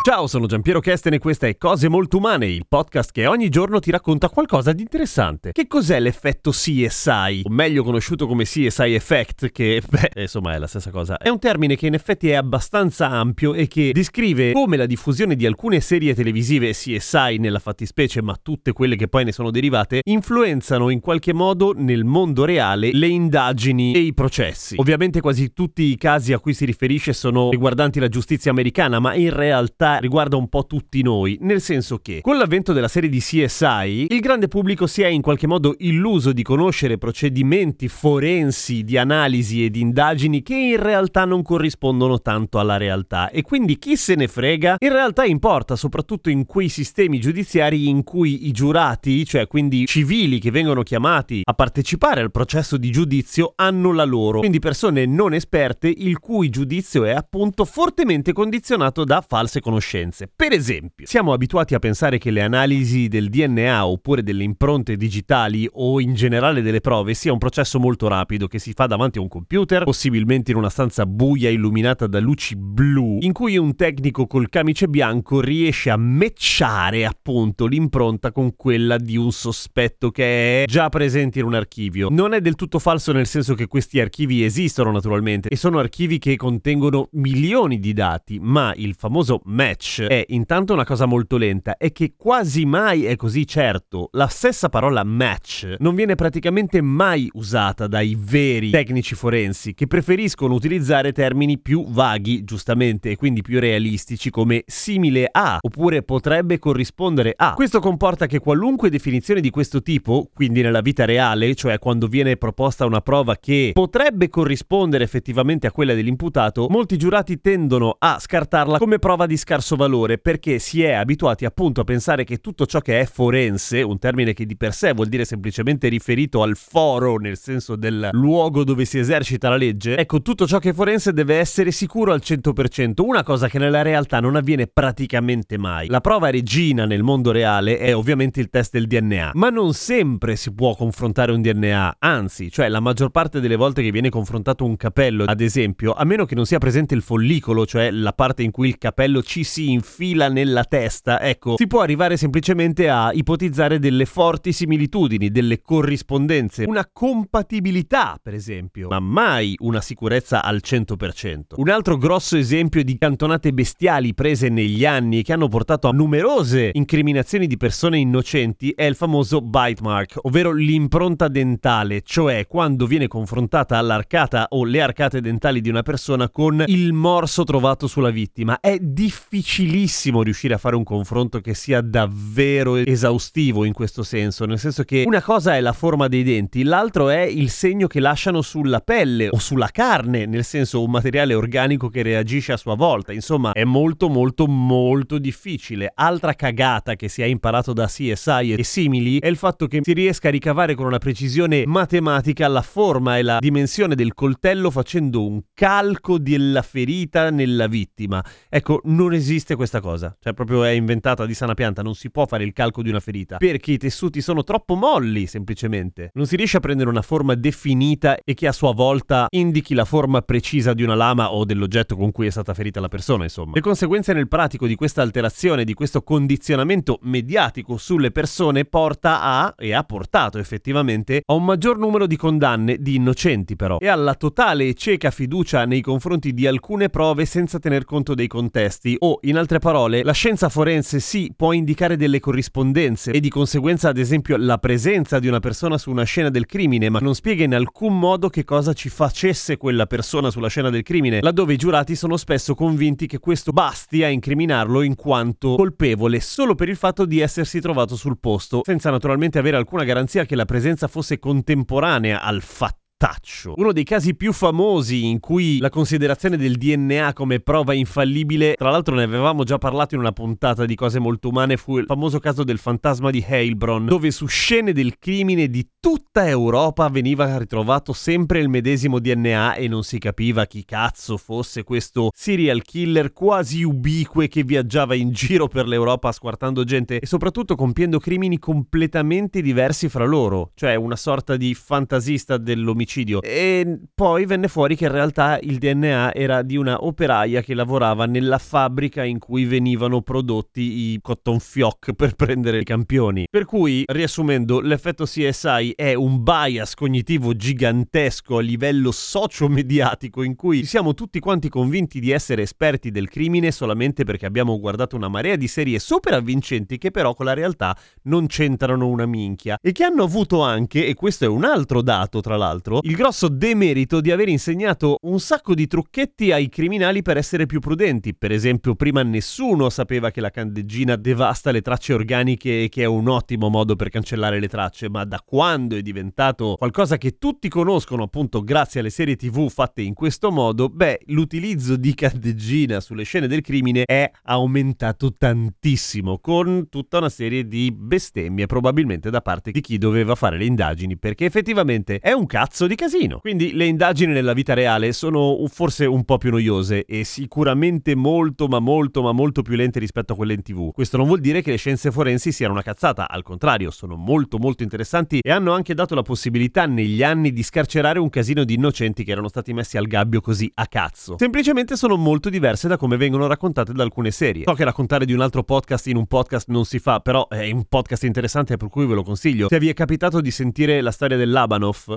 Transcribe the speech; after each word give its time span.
Ciao, 0.00 0.26
sono 0.26 0.46
Giampiero 0.46 0.80
Kesten 0.80 1.14
e 1.14 1.18
questa 1.18 1.48
è 1.48 1.58
Cose 1.58 1.88
Molto 1.88 2.16
Umane, 2.16 2.46
il 2.46 2.64
podcast 2.66 3.10
che 3.10 3.26
ogni 3.26 3.50
giorno 3.50 3.78
ti 3.78 3.90
racconta 3.90 4.30
qualcosa 4.30 4.72
di 4.72 4.80
interessante. 4.80 5.52
Che 5.52 5.66
cos'è 5.66 6.00
l'effetto 6.00 6.50
CSI? 6.50 7.42
O 7.44 7.50
meglio 7.50 7.82
conosciuto 7.82 8.26
come 8.26 8.44
CSI 8.44 8.94
Effect, 8.94 9.50
che, 9.50 9.82
beh, 9.86 10.22
insomma 10.22 10.54
è 10.54 10.58
la 10.58 10.66
stessa 10.66 10.90
cosa. 10.90 11.18
È 11.18 11.28
un 11.28 11.38
termine 11.38 11.76
che 11.76 11.88
in 11.88 11.94
effetti 11.94 12.30
è 12.30 12.34
abbastanza 12.34 13.10
ampio 13.10 13.52
e 13.52 13.66
che 13.66 13.90
descrive 13.92 14.52
come 14.52 14.78
la 14.78 14.86
diffusione 14.86 15.34
di 15.34 15.44
alcune 15.44 15.80
serie 15.80 16.14
televisive 16.14 16.70
CSI 16.70 17.36
nella 17.38 17.58
fattispecie, 17.58 18.22
ma 18.22 18.38
tutte 18.40 18.72
quelle 18.72 18.96
che 18.96 19.08
poi 19.08 19.24
ne 19.24 19.32
sono 19.32 19.50
derivate, 19.50 20.00
influenzano 20.04 20.88
in 20.88 21.00
qualche 21.00 21.34
modo 21.34 21.74
nel 21.76 22.04
mondo 22.04 22.46
reale 22.46 22.90
le 22.92 23.08
indagini 23.08 23.92
e 23.92 23.98
i 23.98 24.14
processi. 24.14 24.76
Ovviamente 24.78 25.20
quasi 25.20 25.52
tutti 25.52 25.82
i 25.82 25.96
casi 25.98 26.32
a 26.32 26.38
cui 26.38 26.54
si 26.54 26.64
riferisce 26.64 27.12
sono 27.12 27.50
riguardanti 27.50 28.00
la 28.00 28.08
giustizia 28.08 28.50
americana, 28.52 29.00
ma 29.00 29.14
in 29.14 29.34
realtà 29.34 29.97
riguarda 29.98 30.36
un 30.36 30.48
po' 30.48 30.66
tutti 30.66 31.02
noi, 31.02 31.38
nel 31.40 31.60
senso 31.60 31.98
che 31.98 32.20
con 32.20 32.36
l'avvento 32.36 32.72
della 32.72 32.88
serie 32.88 33.08
di 33.08 33.18
CSI, 33.18 34.06
il 34.08 34.20
grande 34.20 34.48
pubblico 34.48 34.86
si 34.86 35.02
è 35.02 35.06
in 35.06 35.22
qualche 35.22 35.46
modo 35.46 35.74
illuso 35.78 36.32
di 36.32 36.42
conoscere 36.42 36.98
procedimenti 36.98 37.88
forensi 37.88 38.84
di 38.84 38.96
analisi 38.96 39.64
e 39.64 39.70
di 39.70 39.80
indagini 39.80 40.42
che 40.42 40.54
in 40.54 40.80
realtà 40.80 41.24
non 41.24 41.42
corrispondono 41.42 42.20
tanto 42.20 42.58
alla 42.58 42.76
realtà. 42.76 43.30
E 43.30 43.42
quindi 43.42 43.78
chi 43.78 43.96
se 43.96 44.14
ne 44.14 44.28
frega? 44.28 44.76
In 44.78 44.92
realtà 44.92 45.24
importa 45.24 45.76
soprattutto 45.76 46.30
in 46.30 46.46
quei 46.46 46.68
sistemi 46.68 47.18
giudiziari 47.18 47.88
in 47.88 48.04
cui 48.04 48.46
i 48.46 48.52
giurati, 48.52 49.24
cioè 49.24 49.46
quindi 49.46 49.86
civili 49.86 50.38
che 50.38 50.50
vengono 50.50 50.82
chiamati 50.82 51.40
a 51.42 51.52
partecipare 51.54 52.20
al 52.20 52.30
processo 52.30 52.76
di 52.76 52.90
giudizio, 52.90 53.52
hanno 53.56 53.92
la 53.92 54.04
loro, 54.04 54.40
quindi 54.40 54.58
persone 54.58 55.06
non 55.06 55.34
esperte 55.34 55.88
il 55.88 56.18
cui 56.18 56.50
giudizio 56.50 57.04
è 57.04 57.10
appunto 57.10 57.64
fortemente 57.64 58.32
condizionato 58.32 59.04
da 59.04 59.24
false 59.26 59.60
conoscenze 59.60 59.77
conoscenze. 59.78 60.28
Per 60.34 60.52
esempio, 60.52 61.06
siamo 61.06 61.32
abituati 61.32 61.74
a 61.74 61.78
pensare 61.78 62.18
che 62.18 62.30
le 62.30 62.42
analisi 62.42 63.08
del 63.08 63.28
DNA 63.28 63.86
oppure 63.86 64.22
delle 64.22 64.42
impronte 64.42 64.96
digitali 64.96 65.68
o 65.72 66.00
in 66.00 66.14
generale 66.14 66.60
delle 66.60 66.80
prove 66.80 67.14
sia 67.14 67.32
un 67.32 67.38
processo 67.38 67.78
molto 67.78 68.08
rapido 68.08 68.46
che 68.48 68.58
si 68.58 68.72
fa 68.72 68.86
davanti 68.86 69.18
a 69.18 69.22
un 69.22 69.28
computer, 69.28 69.84
possibilmente 69.84 70.50
in 70.50 70.56
una 70.56 70.68
stanza 70.68 71.06
buia 71.06 71.48
illuminata 71.48 72.06
da 72.06 72.18
luci 72.18 72.56
blu, 72.56 73.18
in 73.20 73.32
cui 73.32 73.56
un 73.56 73.74
tecnico 73.76 74.26
col 74.26 74.48
camice 74.48 74.88
bianco 74.88 75.40
riesce 75.40 75.90
a 75.90 75.96
matchare 75.96 77.06
appunto 77.06 77.66
l'impronta 77.66 78.32
con 78.32 78.54
quella 78.56 78.98
di 78.98 79.16
un 79.16 79.30
sospetto 79.30 80.10
che 80.10 80.62
è 80.62 80.66
già 80.66 80.88
presente 80.88 81.38
in 81.38 81.44
un 81.44 81.54
archivio. 81.54 82.08
Non 82.10 82.34
è 82.34 82.40
del 82.40 82.56
tutto 82.56 82.78
falso 82.78 83.12
nel 83.12 83.26
senso 83.26 83.54
che 83.54 83.66
questi 83.66 84.00
archivi 84.00 84.44
esistono 84.44 84.90
naturalmente 84.90 85.48
e 85.48 85.56
sono 85.56 85.78
archivi 85.78 86.18
che 86.18 86.36
contengono 86.36 87.08
milioni 87.12 87.78
di 87.78 87.92
dati, 87.92 88.38
ma 88.40 88.72
il 88.74 88.94
famoso 88.94 89.40
match 89.44 89.67
match 89.68 90.02
è 90.02 90.24
intanto 90.28 90.72
una 90.72 90.84
cosa 90.84 91.06
molto 91.06 91.36
lenta 91.36 91.76
e 91.76 91.92
che 91.92 92.14
quasi 92.16 92.64
mai 92.64 93.04
è 93.04 93.16
così 93.16 93.46
certo. 93.46 94.08
La 94.12 94.26
stessa 94.26 94.68
parola 94.68 95.04
match 95.04 95.76
non 95.78 95.94
viene 95.94 96.14
praticamente 96.14 96.80
mai 96.80 97.28
usata 97.34 97.86
dai 97.86 98.16
veri 98.18 98.70
tecnici 98.70 99.14
forensi 99.14 99.74
che 99.74 99.86
preferiscono 99.86 100.54
utilizzare 100.54 101.12
termini 101.12 101.58
più 101.58 101.86
vaghi, 101.88 102.44
giustamente, 102.44 103.10
e 103.10 103.16
quindi 103.16 103.42
più 103.42 103.60
realistici 103.60 104.30
come 104.30 104.62
simile 104.66 105.28
a 105.30 105.58
oppure 105.60 106.02
potrebbe 106.02 106.58
corrispondere 106.58 107.34
a. 107.36 107.54
Questo 107.54 107.80
comporta 107.80 108.26
che 108.26 108.38
qualunque 108.38 108.90
definizione 108.90 109.40
di 109.40 109.50
questo 109.50 109.82
tipo, 109.82 110.30
quindi 110.32 110.62
nella 110.62 110.80
vita 110.80 111.04
reale, 111.04 111.54
cioè 111.54 111.78
quando 111.78 112.06
viene 112.06 112.36
proposta 112.36 112.86
una 112.86 113.00
prova 113.00 113.36
che 113.36 113.70
potrebbe 113.74 114.28
corrispondere 114.28 115.04
effettivamente 115.04 115.66
a 115.66 115.72
quella 115.72 115.94
dell'imputato, 115.94 116.66
molti 116.70 116.96
giurati 116.96 117.40
tendono 117.40 117.96
a 117.98 118.18
scartarla 118.18 118.78
come 118.78 118.98
prova 118.98 119.26
di 119.26 119.36
scarso 119.36 119.57
scarso 119.58 119.76
valore 119.76 120.18
perché 120.18 120.58
si 120.60 120.82
è 120.82 120.92
abituati 120.92 121.44
appunto 121.44 121.80
a 121.80 121.84
pensare 121.84 122.22
che 122.22 122.38
tutto 122.38 122.64
ciò 122.64 122.80
che 122.80 123.00
è 123.00 123.04
forense, 123.04 123.82
un 123.82 123.98
termine 123.98 124.32
che 124.32 124.46
di 124.46 124.56
per 124.56 124.72
sé 124.72 124.92
vuol 124.92 125.08
dire 125.08 125.24
semplicemente 125.24 125.88
riferito 125.88 126.42
al 126.42 126.56
foro 126.56 127.16
nel 127.16 127.36
senso 127.36 127.74
del 127.74 128.10
luogo 128.12 128.62
dove 128.62 128.84
si 128.84 128.98
esercita 128.98 129.48
la 129.48 129.56
legge, 129.56 129.96
ecco 129.96 130.22
tutto 130.22 130.46
ciò 130.46 130.58
che 130.58 130.70
è 130.70 130.72
forense 130.72 131.12
deve 131.12 131.36
essere 131.36 131.72
sicuro 131.72 132.12
al 132.12 132.22
100%, 132.24 133.02
una 133.02 133.24
cosa 133.24 133.48
che 133.48 133.58
nella 133.58 133.82
realtà 133.82 134.20
non 134.20 134.36
avviene 134.36 134.68
praticamente 134.68 135.58
mai. 135.58 135.88
La 135.88 136.00
prova 136.00 136.30
regina 136.30 136.84
nel 136.84 137.02
mondo 137.02 137.32
reale 137.32 137.78
è 137.78 137.94
ovviamente 137.94 138.40
il 138.40 138.50
test 138.50 138.72
del 138.72 138.86
DNA, 138.86 139.32
ma 139.34 139.50
non 139.50 139.74
sempre 139.74 140.36
si 140.36 140.52
può 140.54 140.76
confrontare 140.76 141.32
un 141.32 141.42
DNA, 141.42 141.96
anzi, 141.98 142.50
cioè 142.50 142.68
la 142.68 142.80
maggior 142.80 143.10
parte 143.10 143.40
delle 143.40 143.56
volte 143.56 143.82
che 143.82 143.90
viene 143.90 144.08
confrontato 144.08 144.64
un 144.64 144.76
capello, 144.76 145.24
ad 145.24 145.40
esempio, 145.40 145.94
a 145.94 146.04
meno 146.04 146.26
che 146.26 146.36
non 146.36 146.46
sia 146.46 146.58
presente 146.58 146.94
il 146.94 147.02
follicolo, 147.02 147.66
cioè 147.66 147.90
la 147.90 148.12
parte 148.12 148.42
in 148.42 148.50
cui 148.52 148.68
il 148.68 148.78
capello 148.78 149.20
ci 149.22 149.46
si 149.48 149.70
infila 149.70 150.28
nella 150.28 150.64
testa, 150.64 151.20
ecco, 151.22 151.56
si 151.56 151.66
può 151.66 151.80
arrivare 151.80 152.18
semplicemente 152.18 152.90
a 152.90 153.10
ipotizzare 153.12 153.78
delle 153.78 154.04
forti 154.04 154.52
similitudini, 154.52 155.30
delle 155.30 155.62
corrispondenze, 155.62 156.64
una 156.64 156.86
compatibilità, 156.92 158.20
per 158.22 158.34
esempio, 158.34 158.88
ma 158.88 159.00
mai 159.00 159.56
una 159.60 159.80
sicurezza 159.80 160.44
al 160.44 160.60
100%. 160.62 161.54
Un 161.56 161.70
altro 161.70 161.96
grosso 161.96 162.36
esempio 162.36 162.84
di 162.84 162.98
cantonate 162.98 163.52
bestiali 163.52 164.12
prese 164.12 164.50
negli 164.50 164.84
anni 164.84 165.22
che 165.22 165.32
hanno 165.32 165.48
portato 165.48 165.88
a 165.88 165.92
numerose 165.92 166.70
incriminazioni 166.74 167.46
di 167.46 167.56
persone 167.56 167.98
innocenti 167.98 168.72
è 168.76 168.84
il 168.84 168.96
famoso 168.96 169.40
bite 169.40 169.82
mark, 169.82 170.18
ovvero 170.22 170.52
l'impronta 170.52 171.28
dentale, 171.28 172.02
cioè 172.02 172.46
quando 172.46 172.86
viene 172.86 173.08
confrontata 173.08 173.80
l'arcata 173.80 174.48
o 174.50 174.64
le 174.64 174.82
arcate 174.82 175.22
dentali 175.22 175.62
di 175.62 175.70
una 175.70 175.82
persona 175.82 176.28
con 176.28 176.64
il 176.66 176.92
morso 176.92 177.44
trovato 177.44 177.86
sulla 177.86 178.10
vittima. 178.10 178.60
È 178.60 178.76
difficile 178.78 179.36
difficilissimo 179.38 180.22
riuscire 180.22 180.54
a 180.54 180.58
fare 180.58 180.74
un 180.74 180.82
confronto 180.82 181.40
che 181.40 181.54
sia 181.54 181.80
davvero 181.80 182.74
esaustivo 182.74 183.64
in 183.64 183.72
questo 183.72 184.02
senso, 184.02 184.44
nel 184.44 184.58
senso 184.58 184.82
che 184.82 185.04
una 185.06 185.22
cosa 185.22 185.54
è 185.54 185.60
la 185.60 185.72
forma 185.72 186.08
dei 186.08 186.24
denti, 186.24 186.64
l'altro 186.64 187.08
è 187.08 187.20
il 187.20 187.48
segno 187.50 187.86
che 187.86 188.00
lasciano 188.00 188.42
sulla 188.42 188.80
pelle 188.80 189.28
o 189.30 189.38
sulla 189.38 189.68
carne, 189.68 190.26
nel 190.26 190.44
senso 190.44 190.82
un 190.82 190.90
materiale 190.90 191.34
organico 191.34 191.88
che 191.88 192.02
reagisce 192.02 192.52
a 192.52 192.56
sua 192.56 192.74
volta. 192.74 193.12
Insomma, 193.12 193.52
è 193.52 193.64
molto 193.64 194.08
molto 194.08 194.46
molto 194.46 195.18
difficile. 195.18 195.92
Altra 195.94 196.34
cagata 196.34 196.96
che 196.96 197.08
si 197.08 197.22
è 197.22 197.26
imparato 197.26 197.72
da 197.72 197.86
CSI 197.86 198.52
e 198.52 198.64
simili 198.64 199.18
è 199.18 199.28
il 199.28 199.36
fatto 199.36 199.66
che 199.66 199.80
si 199.82 199.92
riesca 199.92 200.28
a 200.28 200.32
ricavare 200.32 200.74
con 200.74 200.86
una 200.86 200.98
precisione 200.98 201.64
matematica 201.64 202.48
la 202.48 202.62
forma 202.62 203.18
e 203.18 203.22
la 203.22 203.38
dimensione 203.38 203.94
del 203.94 204.14
coltello 204.14 204.70
facendo 204.70 205.24
un 205.24 205.40
calco 205.54 206.18
della 206.18 206.62
ferita 206.62 207.30
nella 207.30 207.68
vittima. 207.68 208.24
Ecco, 208.48 208.80
non 208.84 209.12
esiste 209.12 209.27
esiste 209.28 209.56
questa 209.56 209.80
cosa, 209.80 210.16
cioè 210.18 210.32
proprio 210.32 210.64
è 210.64 210.70
inventata 210.70 211.26
di 211.26 211.34
sana 211.34 211.52
pianta, 211.52 211.82
non 211.82 211.94
si 211.94 212.10
può 212.10 212.26
fare 212.26 212.44
il 212.44 212.54
calco 212.54 212.82
di 212.82 212.88
una 212.88 213.00
ferita, 213.00 213.36
perché 213.36 213.72
i 213.72 213.76
tessuti 213.76 214.22
sono 214.22 214.42
troppo 214.42 214.74
molli 214.74 215.26
semplicemente. 215.26 216.10
Non 216.14 216.26
si 216.26 216.36
riesce 216.36 216.56
a 216.56 216.60
prendere 216.60 216.88
una 216.88 217.02
forma 217.02 217.34
definita 217.34 218.16
e 218.24 218.32
che 218.32 218.46
a 218.46 218.52
sua 218.52 218.72
volta 218.72 219.26
indichi 219.28 219.74
la 219.74 219.84
forma 219.84 220.22
precisa 220.22 220.72
di 220.72 220.82
una 220.82 220.94
lama 220.94 221.32
o 221.32 221.44
dell'oggetto 221.44 221.94
con 221.94 222.10
cui 222.10 222.26
è 222.26 222.30
stata 222.30 222.54
ferita 222.54 222.80
la 222.80 222.88
persona, 222.88 223.24
insomma. 223.24 223.52
Le 223.54 223.60
conseguenze 223.60 224.14
nel 224.14 224.28
pratico 224.28 224.66
di 224.66 224.74
questa 224.74 225.02
alterazione, 225.02 225.64
di 225.64 225.74
questo 225.74 226.02
condizionamento 226.02 226.98
mediatico 227.02 227.76
sulle 227.76 228.10
persone 228.10 228.64
porta 228.64 229.20
a, 229.20 229.54
e 229.58 229.74
ha 229.74 229.82
portato 229.84 230.38
effettivamente, 230.38 231.22
a 231.26 231.34
un 231.34 231.44
maggior 231.44 231.76
numero 231.76 232.06
di 232.06 232.16
condanne 232.16 232.78
di 232.80 232.94
innocenti 232.94 233.56
però, 233.56 233.78
e 233.78 233.88
alla 233.88 234.14
totale 234.14 234.68
e 234.68 234.74
cieca 234.74 235.10
fiducia 235.10 235.66
nei 235.66 235.82
confronti 235.82 236.32
di 236.32 236.46
alcune 236.46 236.88
prove 236.88 237.26
senza 237.26 237.58
tener 237.58 237.84
conto 237.84 238.14
dei 238.14 238.26
contesti 238.26 238.96
o 239.00 239.17
in 239.22 239.36
altre 239.36 239.58
parole, 239.58 240.02
la 240.02 240.12
scienza 240.12 240.48
forense 240.48 241.00
sì 241.00 241.32
può 241.34 241.52
indicare 241.52 241.96
delle 241.96 242.20
corrispondenze 242.20 243.12
e 243.12 243.20
di 243.20 243.28
conseguenza 243.28 243.88
ad 243.88 243.98
esempio 243.98 244.36
la 244.36 244.58
presenza 244.58 245.18
di 245.18 245.28
una 245.28 245.40
persona 245.40 245.78
su 245.78 245.90
una 245.90 246.04
scena 246.04 246.28
del 246.28 246.46
crimine, 246.46 246.88
ma 246.88 246.98
non 246.98 247.14
spiega 247.14 247.44
in 247.44 247.54
alcun 247.54 247.98
modo 247.98 248.28
che 248.28 248.44
cosa 248.44 248.72
ci 248.72 248.88
facesse 248.88 249.56
quella 249.56 249.86
persona 249.86 250.30
sulla 250.30 250.48
scena 250.48 250.70
del 250.70 250.82
crimine, 250.82 251.20
laddove 251.20 251.54
i 251.54 251.56
giurati 251.56 251.94
sono 251.94 252.16
spesso 252.16 252.54
convinti 252.54 253.06
che 253.06 253.18
questo 253.18 253.52
basti 253.52 254.02
a 254.02 254.08
incriminarlo 254.08 254.82
in 254.82 254.94
quanto 254.94 255.54
colpevole 255.56 256.20
solo 256.20 256.54
per 256.54 256.68
il 256.68 256.76
fatto 256.76 257.04
di 257.04 257.20
essersi 257.20 257.60
trovato 257.60 257.96
sul 257.96 258.18
posto, 258.18 258.62
senza 258.64 258.90
naturalmente 258.90 259.38
avere 259.38 259.56
alcuna 259.56 259.84
garanzia 259.84 260.24
che 260.24 260.36
la 260.36 260.44
presenza 260.44 260.88
fosse 260.88 261.18
contemporanea 261.18 262.22
al 262.22 262.42
fatto 262.42 262.87
mortaccio. 262.98 263.54
Uno 263.56 263.72
dei 263.72 263.84
casi 263.84 264.16
più 264.16 264.32
famosi 264.32 265.06
in 265.06 265.20
cui 265.20 265.58
la 265.58 265.70
considerazione 265.70 266.36
del 266.36 266.56
DNA 266.56 267.12
come 267.12 267.38
prova 267.38 267.72
infallibile, 267.72 268.54
tra 268.54 268.70
l'altro 268.70 268.96
ne 268.96 269.04
avevamo 269.04 269.44
già 269.44 269.56
parlato 269.56 269.94
in 269.94 270.00
una 270.00 270.12
puntata 270.12 270.64
di 270.64 270.74
cose 270.74 270.98
molto 270.98 271.28
umane, 271.28 271.56
fu 271.56 271.78
il 271.78 271.86
famoso 271.86 272.18
caso 272.18 272.42
del 272.42 272.58
fantasma 272.58 273.10
di 273.10 273.24
Heilbronn, 273.26 273.86
dove 273.86 274.10
su 274.10 274.26
scene 274.26 274.72
del 274.72 274.98
crimine 274.98 275.48
di 275.48 275.66
tutta 275.78 276.26
Europa 276.28 276.88
veniva 276.88 277.38
ritrovato 277.38 277.92
sempre 277.92 278.40
il 278.40 278.48
medesimo 278.48 278.98
DNA 278.98 279.54
e 279.54 279.68
non 279.68 279.84
si 279.84 279.98
capiva 279.98 280.46
chi 280.46 280.64
cazzo 280.64 281.16
fosse 281.16 281.62
questo 281.62 282.10
serial 282.12 282.62
killer 282.62 283.12
quasi 283.12 283.62
ubique 283.62 284.26
che 284.26 284.42
viaggiava 284.42 284.94
in 284.96 285.12
giro 285.12 285.46
per 285.46 285.68
l'Europa 285.68 286.10
squartando 286.10 286.64
gente 286.64 286.98
e 286.98 287.06
soprattutto 287.06 287.54
compiendo 287.54 287.98
crimini 287.98 288.38
completamente 288.38 289.40
diversi 289.40 289.88
fra 289.88 290.04
loro, 290.04 290.50
cioè 290.54 290.74
una 290.74 290.96
sorta 290.96 291.36
di 291.36 291.54
fantasista 291.54 292.36
dell'omicidio. 292.36 292.87
E 293.20 293.78
poi 293.94 294.24
venne 294.24 294.48
fuori 294.48 294.76
che 294.76 294.86
in 294.86 294.92
realtà 294.92 295.38
il 295.40 295.58
DNA 295.58 296.14
era 296.14 296.42
di 296.42 296.56
una 296.56 296.84
operaia 296.84 297.42
che 297.42 297.54
lavorava 297.54 298.06
nella 298.06 298.38
fabbrica 298.38 299.04
in 299.04 299.18
cui 299.18 299.44
venivano 299.44 300.02
prodotti 300.02 300.92
i 300.92 300.98
cotton 301.00 301.38
fioc 301.38 301.92
per 301.92 302.14
prendere 302.14 302.60
i 302.60 302.64
campioni. 302.64 303.26
Per 303.30 303.44
cui, 303.44 303.84
riassumendo, 303.86 304.60
l'effetto 304.60 305.04
CSI 305.04 305.72
è 305.76 305.94
un 305.94 306.22
bias 306.22 306.74
cognitivo 306.74 307.34
gigantesco 307.34 308.38
a 308.38 308.40
livello 308.40 308.90
socio-mediatico 308.90 310.22
in 310.22 310.34
cui 310.34 310.64
siamo 310.64 310.94
tutti 310.94 311.18
quanti 311.20 311.48
convinti 311.48 312.00
di 312.00 312.10
essere 312.10 312.42
esperti 312.42 312.90
del 312.90 313.08
crimine 313.08 313.50
solamente 313.50 314.04
perché 314.04 314.26
abbiamo 314.26 314.58
guardato 314.58 314.96
una 314.96 315.08
marea 315.08 315.36
di 315.36 315.48
serie 315.48 315.78
super 315.78 316.14
avvincenti 316.14 316.78
che 316.78 316.90
però 316.90 317.14
con 317.14 317.26
la 317.26 317.34
realtà 317.34 317.76
non 318.04 318.26
c'entrano 318.26 318.86
una 318.88 319.06
minchia 319.06 319.58
e 319.60 319.72
che 319.72 319.84
hanno 319.84 320.02
avuto 320.02 320.42
anche, 320.42 320.86
e 320.86 320.94
questo 320.94 321.24
è 321.24 321.28
un 321.28 321.44
altro 321.44 321.82
dato 321.82 322.20
tra 322.20 322.36
l'altro, 322.36 322.77
il 322.82 322.94
grosso 322.94 323.28
demerito 323.28 324.00
di 324.00 324.10
aver 324.10 324.28
insegnato 324.28 324.98
un 325.02 325.20
sacco 325.20 325.54
di 325.54 325.66
trucchetti 325.66 326.32
ai 326.32 326.48
criminali 326.48 327.02
per 327.02 327.16
essere 327.16 327.46
più 327.46 327.60
prudenti. 327.60 328.14
Per 328.14 328.32
esempio, 328.32 328.74
prima 328.74 329.02
nessuno 329.02 329.70
sapeva 329.70 330.10
che 330.10 330.20
la 330.20 330.30
candeggina 330.30 330.96
devasta 330.96 331.50
le 331.50 331.60
tracce 331.60 331.92
organiche 331.92 332.64
e 332.64 332.68
che 332.68 332.82
è 332.82 332.86
un 332.86 333.08
ottimo 333.08 333.48
modo 333.48 333.76
per 333.76 333.88
cancellare 333.88 334.38
le 334.40 334.48
tracce, 334.48 334.88
ma 334.88 335.04
da 335.04 335.22
quando 335.24 335.76
è 335.76 335.82
diventato 335.82 336.56
qualcosa 336.56 336.98
che 336.98 337.18
tutti 337.18 337.48
conoscono 337.48 338.04
appunto 338.04 338.42
grazie 338.42 338.80
alle 338.80 338.90
serie 338.90 339.16
tv 339.16 339.48
fatte 339.48 339.82
in 339.82 339.94
questo 339.94 340.30
modo, 340.30 340.68
beh, 340.68 341.00
l'utilizzo 341.06 341.76
di 341.76 341.94
candeggina 341.94 342.80
sulle 342.80 343.04
scene 343.04 343.26
del 343.26 343.40
crimine 343.40 343.84
è 343.84 344.10
aumentato 344.24 345.14
tantissimo 345.16 346.18
con 346.18 346.68
tutta 346.68 346.98
una 346.98 347.08
serie 347.08 347.46
di 347.46 347.72
bestemmie 347.72 348.46
probabilmente 348.46 349.10
da 349.10 349.20
parte 349.20 349.50
di 349.50 349.60
chi 349.60 349.78
doveva 349.78 350.14
fare 350.14 350.38
le 350.38 350.44
indagini 350.44 350.96
perché 350.96 351.24
effettivamente 351.24 351.98
è 351.98 352.12
un 352.12 352.26
cazzo 352.26 352.66
di 352.68 352.76
casino. 352.76 353.18
Quindi 353.18 353.54
le 353.54 353.64
indagini 353.64 354.12
nella 354.12 354.32
vita 354.32 354.54
reale 354.54 354.92
sono 354.92 355.36
forse 355.48 355.86
un 355.86 356.04
po' 356.04 356.18
più 356.18 356.30
noiose 356.30 356.84
e 356.84 357.04
sicuramente 357.04 357.94
molto 357.94 358.46
ma 358.46 358.60
molto 358.60 359.02
ma 359.02 359.12
molto 359.12 359.42
più 359.42 359.56
lente 359.56 359.78
rispetto 359.80 360.12
a 360.12 360.16
quelle 360.16 360.34
in 360.34 360.42
tv. 360.42 360.70
Questo 360.72 360.96
non 360.96 361.06
vuol 361.06 361.20
dire 361.20 361.42
che 361.42 361.50
le 361.50 361.56
scienze 361.56 361.90
forensi 361.90 362.30
siano 362.30 362.52
una 362.52 362.62
cazzata, 362.62 363.08
al 363.08 363.22
contrario, 363.22 363.70
sono 363.70 363.96
molto 363.96 364.38
molto 364.38 364.62
interessanti 364.62 365.20
e 365.20 365.30
hanno 365.30 365.52
anche 365.52 365.74
dato 365.74 365.94
la 365.94 366.02
possibilità 366.02 366.66
negli 366.66 367.02
anni 367.02 367.32
di 367.32 367.42
scarcerare 367.42 367.98
un 367.98 368.10
casino 368.10 368.44
di 368.44 368.54
innocenti 368.54 369.04
che 369.04 369.10
erano 369.10 369.28
stati 369.28 369.52
messi 369.52 369.76
al 369.76 369.86
gabbio 369.86 370.20
così 370.20 370.50
a 370.54 370.66
cazzo. 370.66 371.16
Semplicemente 371.18 371.76
sono 371.76 371.96
molto 371.96 372.28
diverse 372.28 372.68
da 372.68 372.76
come 372.76 372.96
vengono 372.96 373.26
raccontate 373.26 373.72
da 373.72 373.82
alcune 373.82 374.10
serie. 374.10 374.44
So 374.46 374.52
che 374.54 374.64
raccontare 374.64 375.04
di 375.04 375.12
un 375.12 375.20
altro 375.20 375.42
podcast 375.42 375.86
in 375.86 375.96
un 375.96 376.06
podcast 376.06 376.48
non 376.48 376.64
si 376.64 376.78
fa, 376.78 377.00
però 377.00 377.28
è 377.28 377.50
un 377.50 377.64
podcast 377.64 378.04
interessante 378.04 378.56
per 378.56 378.68
cui 378.68 378.86
ve 378.86 378.94
lo 378.94 379.02
consiglio. 379.02 379.48
Se 379.48 379.58
vi 379.58 379.68
è 379.68 379.74
capitato 379.74 380.20
di 380.20 380.30
sentire 380.30 380.80
la 380.80 380.90
storia 380.90 381.16
del 381.16 381.30
Labanov, 381.30 381.96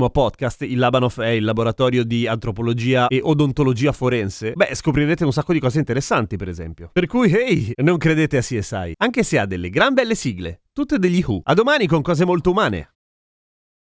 nell'omonimo 0.00 0.08
podcast, 0.08 0.62
il 0.62 0.78
Labanov 0.78 1.20
è 1.20 1.28
il 1.28 1.44
laboratorio 1.44 2.04
di 2.04 2.26
antropologia 2.26 3.08
e 3.08 3.20
odontologia 3.22 3.92
forense, 3.92 4.52
beh, 4.54 4.74
scoprirete 4.74 5.24
un 5.24 5.32
sacco 5.32 5.52
di 5.52 5.60
cose 5.60 5.78
interessanti, 5.78 6.36
per 6.36 6.48
esempio. 6.48 6.90
Per 6.92 7.06
cui, 7.06 7.30
hey, 7.30 7.72
non 7.82 7.98
credete 7.98 8.38
a 8.38 8.40
CSI, 8.40 8.94
anche 8.96 9.22
se 9.22 9.38
ha 9.38 9.46
delle 9.46 9.68
gran 9.68 9.92
belle 9.92 10.14
sigle 10.14 10.62
tutte 10.72 10.98
degli 10.98 11.22
Who. 11.26 11.40
A 11.44 11.52
domani 11.52 11.86
con 11.86 12.00
cose 12.00 12.24
molto 12.24 12.50
umane. 12.50 12.94